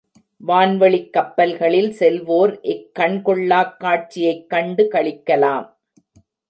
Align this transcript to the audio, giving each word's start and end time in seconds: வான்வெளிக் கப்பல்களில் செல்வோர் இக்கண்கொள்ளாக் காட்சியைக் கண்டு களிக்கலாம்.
வான்வெளிக் 0.47 1.09
கப்பல்களில் 1.09 1.91
செல்வோர் 1.99 2.57
இக்கண்கொள்ளாக் 2.63 3.77
காட்சியைக் 3.77 4.49
கண்டு 4.49 4.89
களிக்கலாம். 4.91 5.73